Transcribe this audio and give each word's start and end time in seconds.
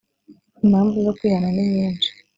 impamvu 0.63 0.95
zo 1.05 1.11
kwihana 1.17 1.49
ni 1.55 1.65
nyinshi 1.73 2.09